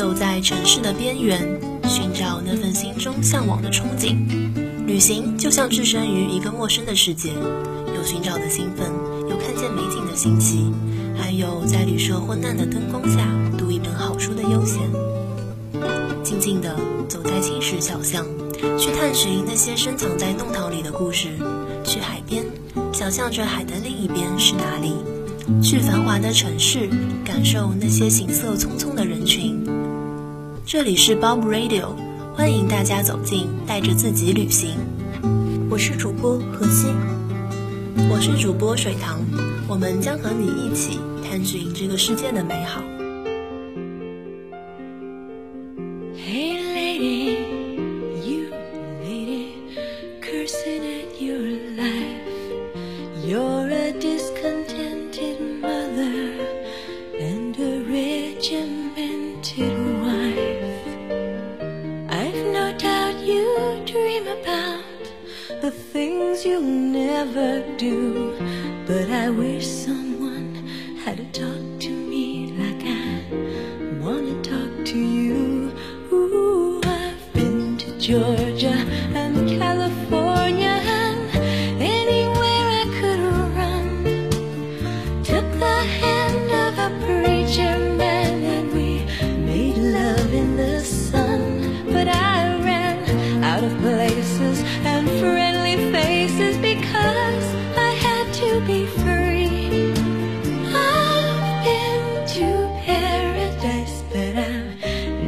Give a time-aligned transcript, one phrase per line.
[0.00, 4.16] 走在城市的边缘，寻找那份心中向往的憧憬。
[4.86, 7.28] 旅行就像置身于一个陌生的世界，
[7.94, 8.90] 有寻找的兴奋，
[9.28, 10.72] 有看见美景的新奇，
[11.14, 13.28] 还有在旅社昏暗的灯光下
[13.58, 14.80] 读一本好书的悠闲。
[16.24, 16.74] 静静地
[17.06, 18.24] 走在青石小巷，
[18.78, 21.28] 去探寻那些深藏在弄堂里的故事；
[21.84, 22.42] 去海边，
[22.90, 24.94] 想象着海的另一边是哪里；
[25.62, 26.88] 去繁华的城市，
[27.22, 29.59] 感受那些行色匆匆的人群。
[30.72, 31.96] 这里是 Bob Radio，
[32.32, 34.76] 欢迎大家走进，带着自己旅行。
[35.68, 36.86] 我是主播何西，
[38.08, 39.18] 我是主播水塘，
[39.66, 42.80] 我们将和你一起探寻这个世界的美好。
[69.30, 70.56] I wish someone
[71.04, 75.70] had to talk to me like I wanna talk to you.
[76.12, 78.49] Ooh, I've been to Georgia.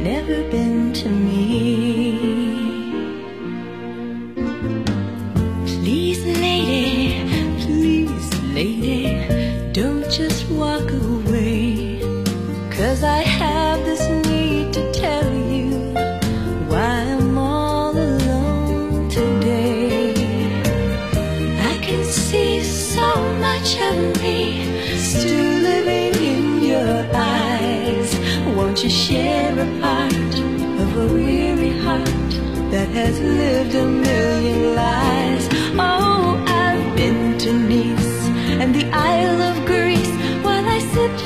[0.03, 0.62] never been.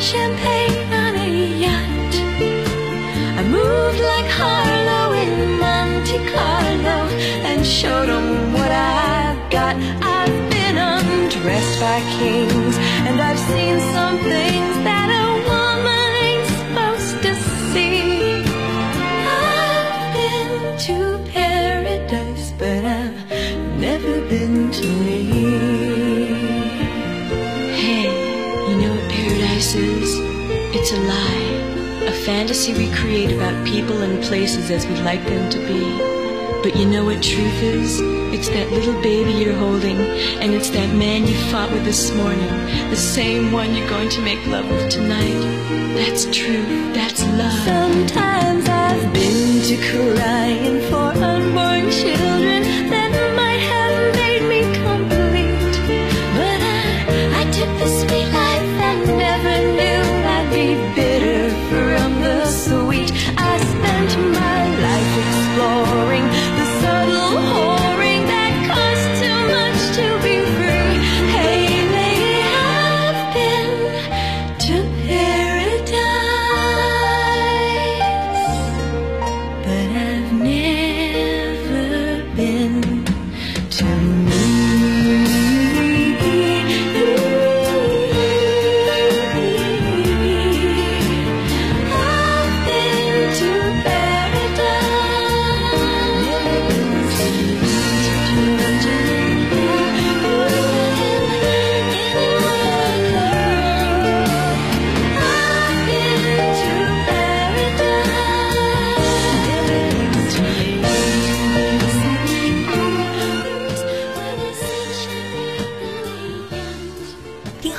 [0.10, 0.47] 仙
[32.38, 35.82] fantasy we create about people and places as we'd like them to be.
[36.62, 38.00] But you know what truth is?
[38.32, 39.98] It's that little baby you're holding,
[40.42, 42.52] and it's that man you fought with this morning,
[42.92, 45.40] the same one you're going to make love with tonight.
[45.98, 46.94] That's truth.
[46.94, 47.60] That's love.
[47.66, 52.62] Sometimes I've been to crying for unborn children
[52.92, 53.27] that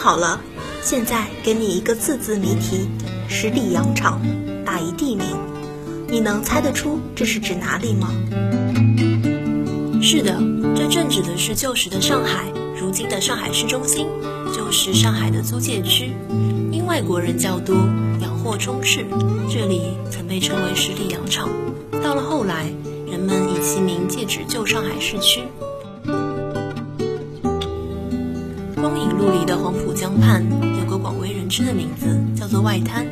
[0.09, 0.41] 好了，
[0.81, 2.89] 现在给你一个字字谜题：
[3.29, 4.23] 十里洋场，
[4.65, 5.27] 打一地名，
[6.09, 8.09] 你能猜得出这是指哪里吗？
[10.01, 10.41] 是的，
[10.75, 12.51] 这正指的是旧时的上海，
[12.81, 14.07] 如今的上海市中心，
[14.57, 16.15] 就是上海的租界区。
[16.73, 17.77] 因外国人较多，
[18.23, 19.05] 洋货充斥，
[19.51, 21.51] 这里曾被称为十里洋场。
[22.03, 22.73] 到了后来，
[23.07, 25.43] 人们以其名借指旧上海市区。
[28.81, 30.45] 光影陆离的黄浦江畔
[30.79, 33.05] 有个广为人知的名字，叫做外滩。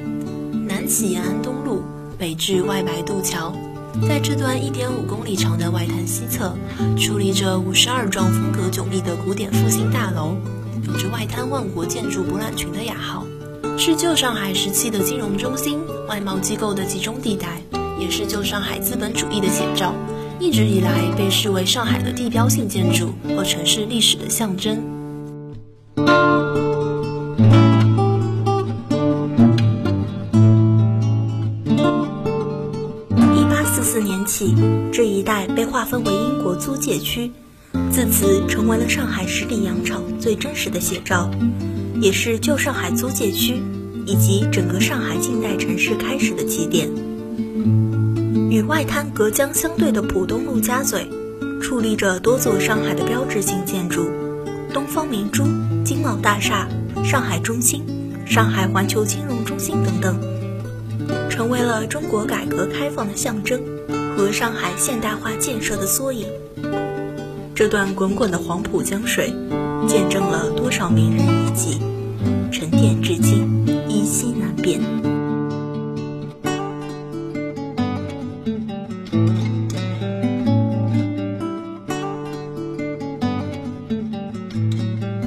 [0.69, 1.83] 南起延安东路，
[2.17, 3.53] 北至外白渡桥，
[4.09, 6.55] 在这段1.5公里长的外滩西侧，
[6.97, 10.37] 矗立着52幢风格迥异的古典复兴大楼，
[10.87, 13.27] 有着“外滩万国建筑博览群”的雅号，
[13.77, 17.61] 是旧上海时期的金融中心、外贸机构的集中地带，
[17.99, 19.93] 也是旧上海资本主义的写照。
[20.39, 24.95] 一直以来被视为上海的地标性建筑和城市历史的象征。
[34.93, 37.33] 这一带被划分为英国租界区，
[37.91, 41.31] 自此成为了上海十里洋场最真实的写照，
[42.00, 43.62] 也是旧上海租界区
[44.05, 46.91] 以及整个上海近代城市开始的起点。
[48.50, 51.09] 与外滩隔江相对的浦东陆家嘴，
[51.62, 54.11] 矗立着多座上海的标志性建筑，
[54.73, 55.44] 东方明珠、
[55.85, 56.69] 金茂大厦、
[57.05, 57.82] 上海中心、
[58.27, 63.61] 上海环球金融中心等等，成为了中国改革开放的象征
[64.17, 66.27] 和上海现代化建设的缩影。
[67.55, 69.33] 这段滚滚的黄浦江水，
[69.87, 71.79] 见证了多少名人遗迹，
[72.51, 73.47] 沉淀至今，
[73.89, 74.81] 依稀难辨。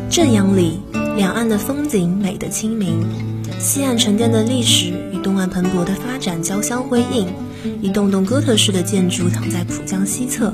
[0.10, 0.80] 正阳里，
[1.16, 3.06] 两岸的风景美得清明，
[3.60, 7.28] 西岸沉淀的历史与东岸蓬勃的发展交相辉映。
[7.82, 10.54] 一栋栋哥特式的建筑躺在浦江西侧，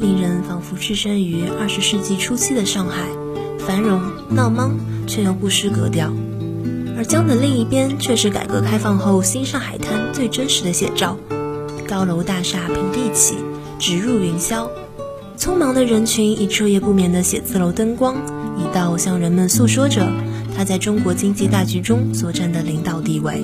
[0.00, 3.08] 令人仿佛置身于二十世纪初期的上海，
[3.58, 4.00] 繁荣
[4.30, 6.12] 闹忙却又不失格调。
[6.96, 11.16] 而江的另一边，却是改革开放后新上海滩最真实的写照：
[11.88, 13.36] 高楼大厦平地起，
[13.78, 14.68] 直入云霄，
[15.38, 18.14] 匆忙的人群以彻夜不眠的写字楼灯光。
[18.58, 20.06] 一道向人们诉说着
[20.54, 23.42] 他在中国经济大局中所占的领导地位。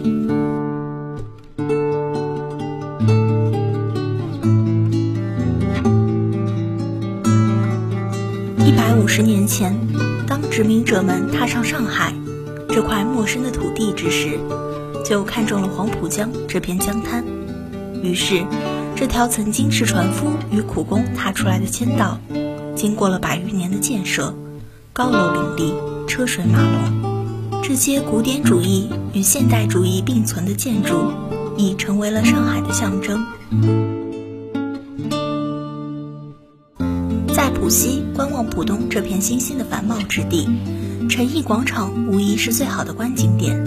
[9.59, 9.77] 前，
[10.29, 12.15] 当殖民者们踏上上海
[12.69, 14.39] 这块陌生的土地之时，
[15.05, 17.25] 就看中了黄浦江这片江滩。
[18.01, 18.45] 于是，
[18.95, 22.21] 这条曾经是船夫与苦工踏出来的签道，
[22.77, 24.33] 经过了百余年的建设。
[24.93, 25.75] 高楼林立，
[26.07, 31.11] 车水马龙，这些古典主义与现代主义并存的建筑，
[31.57, 33.27] 已成为了上海的象征。
[37.69, 40.49] 浦西观望浦东这片新兴的繁茂之地，
[41.07, 43.63] 陈毅广场无疑是最好的观景点。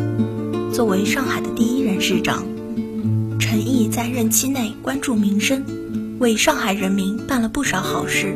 [0.73, 2.43] 作为上海的第一任市长，
[3.39, 5.63] 陈毅在任期内关注民生，
[6.17, 8.35] 为上海人民办了不少好事。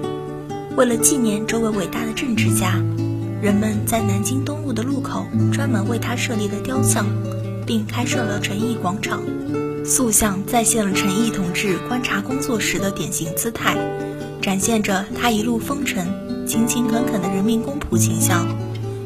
[0.78, 2.80] 为了纪念这位伟大的政治家，
[3.42, 7.08] 人们在南京东路的路口专门为他设立了雕像，
[7.66, 9.20] 并开设了陈毅广场。
[9.84, 13.76] 塑像再现了陈毅同志观察工作时的典型姿态，
[14.46, 16.06] 展现着他一路风尘、
[16.46, 18.48] 勤勤恳恳的人民公仆形象，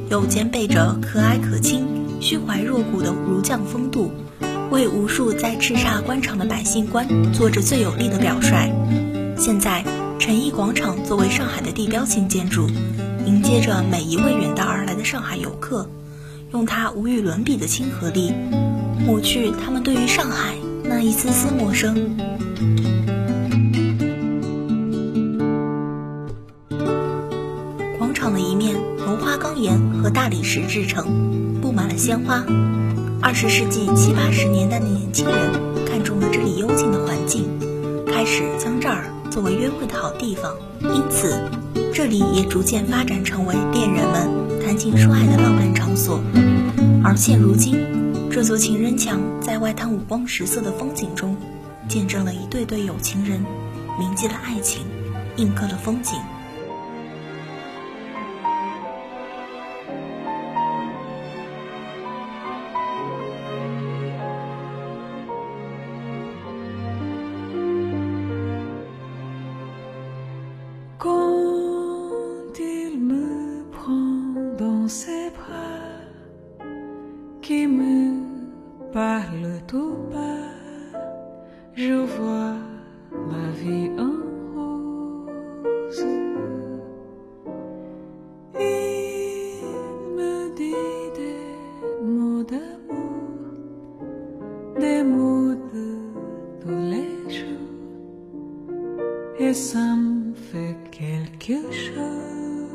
[0.10, 1.88] 又兼备着可蔼可亲、
[2.20, 4.12] 虚怀若谷的儒将风度，
[4.70, 8.70] 为无数在叱咤官场的百姓官做着最有力的表率。
[9.38, 9.82] 现在。
[10.20, 12.68] 陈毅广场作为上海的地标性建筑，
[13.26, 15.90] 迎接着每一位远道而来的上海游客，
[16.52, 18.34] 用它无与伦比的亲和力，
[19.00, 22.18] 抹去他们对于上海那一丝丝陌生。
[29.20, 32.44] 花岗岩和大理石制成，布满了鲜花。
[33.22, 37.48] 二十世纪七八十年代的年轻人看中了这里幽静的环境，
[38.08, 39.14] 开始将这儿。
[39.30, 41.40] 作为约会的好地方，因此
[41.94, 46.20] 这里也逐渐发展成为恋人们谈情说爱的浪漫场所。
[47.04, 47.78] 而现如今，
[48.32, 51.38] 这座情人墙在外滩五光十色的风景中，
[51.88, 53.46] 见证了一对对有情人
[54.00, 54.82] 铭记了爱情，
[55.36, 56.16] 印刻了风景。
[99.40, 102.70] Et ça me fait quelque chose.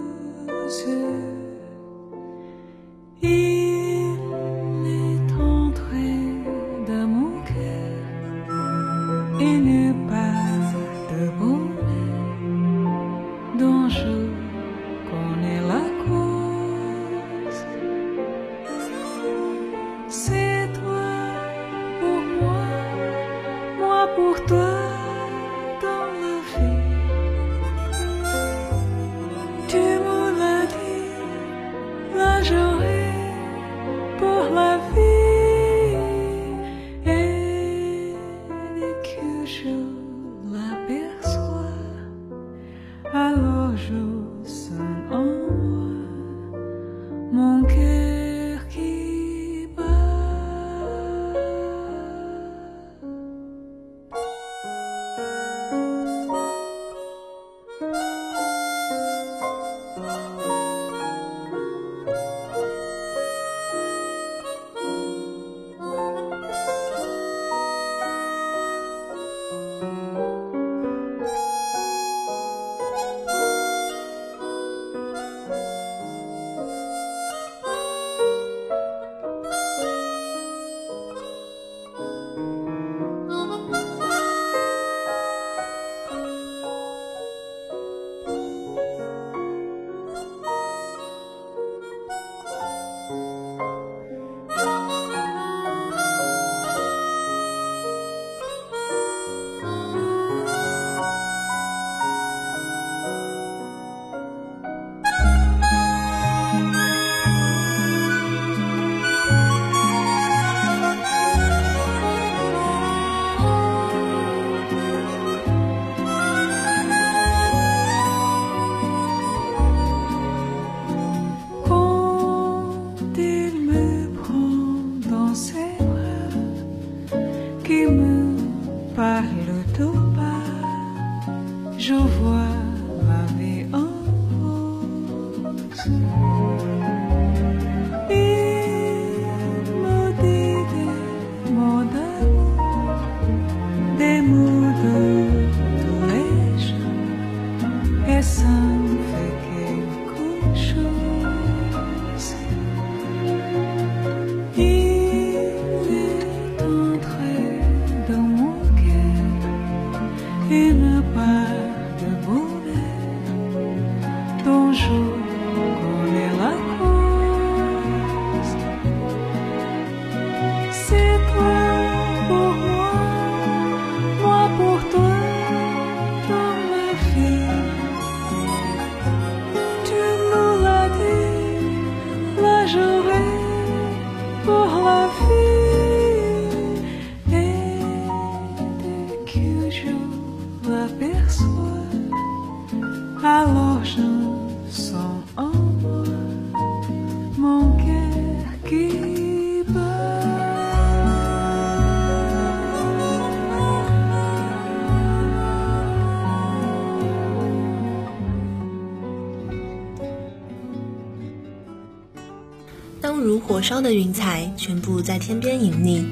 [213.65, 216.05] 烧的云彩全部在天边隐匿，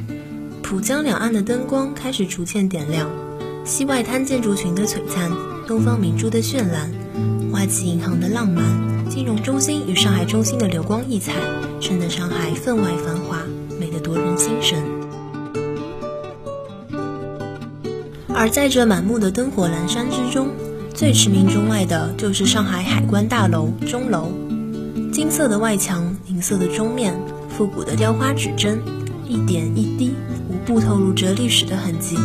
[0.63, 3.11] 浦江两岸的灯光开始逐渐点亮，
[3.63, 5.31] 西外滩建筑群的璀璨，
[5.67, 6.91] 东方明珠的绚烂，
[7.53, 8.65] 花旗银行的浪漫，
[9.11, 11.35] 金融中心与上海中心的流光溢彩，
[11.79, 13.43] 衬得上海分外繁华，
[13.79, 14.83] 美得夺人心神。
[18.35, 20.49] 而在这满目的灯火阑珊之中，
[20.95, 24.33] 最驰名中外的就是上海海关大楼钟楼。
[25.13, 27.15] 金色的外墙，银色的钟面，
[27.62, 28.83] 复古的雕花指针，
[29.25, 30.16] 一点一滴，
[30.49, 32.16] 无不透露着历史的痕迹。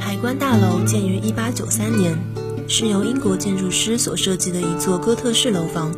[0.00, 2.18] 海关大楼建于1893年，
[2.66, 5.92] 是由英国建筑师所设计的一座哥特式楼房，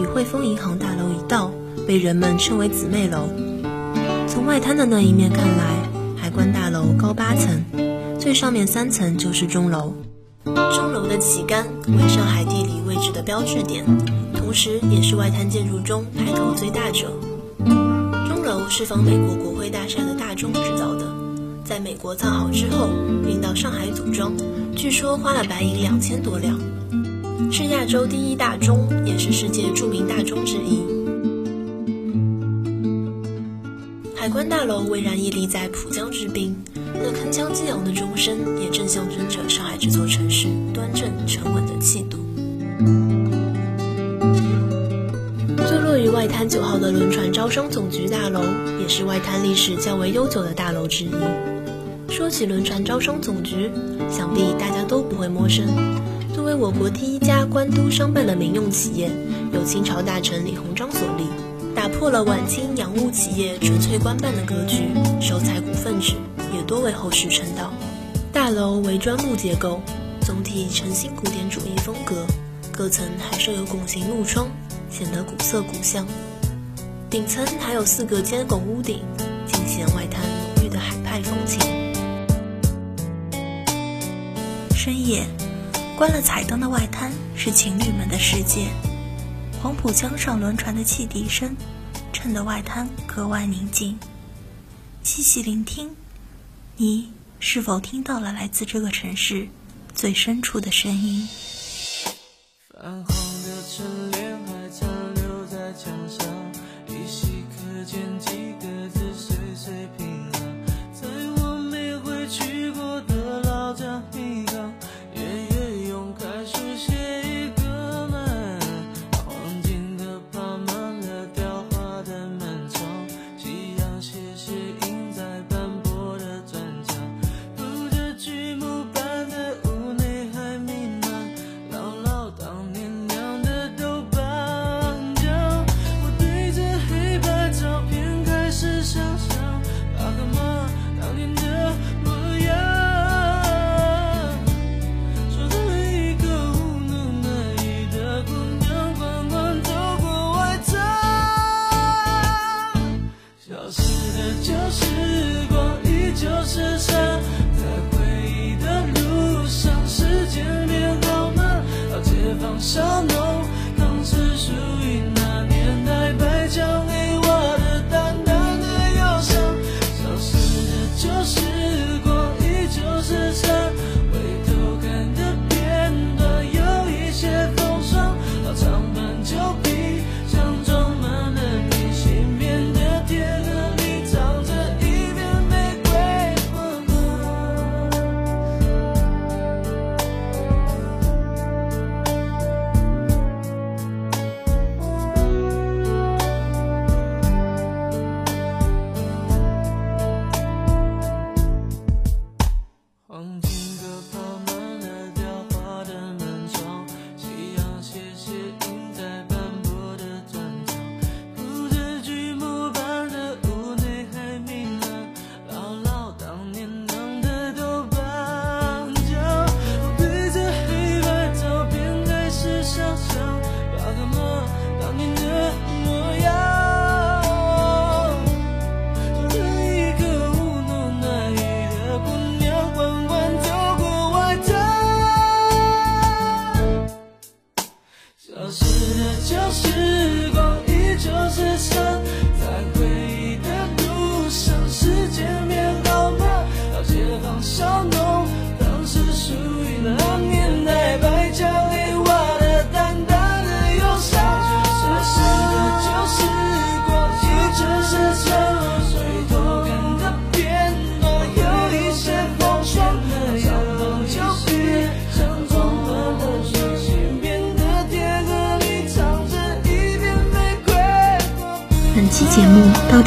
[0.00, 1.50] 与汇丰银行大楼一道，
[1.88, 3.28] 被人们称为姊妹楼。
[4.28, 5.74] 从外滩的那一面看来，
[6.16, 7.64] 海关大楼高八层，
[8.16, 9.92] 最上面三层就是钟楼。
[10.44, 13.84] 钟楼的旗杆为上海地理位置的标志点，
[14.36, 17.10] 同时也是外滩建筑中派头最大者。
[18.68, 21.06] 是仿美国国会大厦的大钟制造的，
[21.64, 22.88] 在美国造好之后
[23.24, 24.32] 运到上海组装，
[24.74, 26.58] 据说花了白银两千多两，
[27.52, 30.82] 是亚洲第一大钟，也是世界著名大钟之一。
[34.16, 42.23] 海关大楼巍然屹立在浦江之滨，那铿锵激昂的钟声也正象征着上海这座城市端正沉稳的气度。
[46.48, 48.40] 九号的轮船招商总局大楼
[48.80, 51.10] 也是外滩历史较为悠久的大楼之一。
[52.08, 53.70] 说起轮船招商总局，
[54.10, 55.66] 想必大家都不会陌生。
[56.34, 59.10] 作为我国第一家官督商办的民用企业，
[59.52, 61.24] 由清朝大臣李鸿章所立，
[61.74, 64.88] 打破了晚清洋务企业纯粹官办的格局，
[65.20, 66.14] 收财股份制
[66.54, 67.72] 也多为后世称道。
[68.32, 69.80] 大楼为砖木结构，
[70.20, 72.26] 总体呈新古典主义风格，
[72.72, 74.48] 各层还设有拱形木窗，
[74.90, 76.06] 显得古色古香。
[77.10, 79.02] 顶层还有四个尖拱屋顶，
[79.46, 81.60] 尽显外滩浓郁的海派风情。
[84.74, 85.24] 深夜
[85.96, 88.66] 关了彩灯的外滩是情侣们的世界，
[89.62, 91.56] 黄浦江上轮船的汽笛声
[92.12, 93.98] 衬得外滩格外宁静。
[95.02, 95.94] 细细聆听，
[96.76, 99.48] 你是否听到了来自这个城市
[99.94, 101.28] 最深处的声音？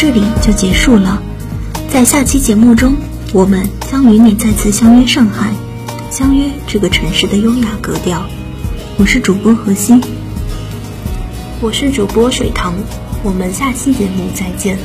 [0.07, 1.21] 这里就结束了。
[1.89, 2.95] 在下期节目中，
[3.33, 5.51] 我们将与你再次相约上海，
[6.09, 8.25] 相约这个城市的优雅格调。
[8.97, 9.99] 我是主播何西，
[11.59, 12.73] 我是主播水塘。
[13.21, 14.79] 我们下期节目再见。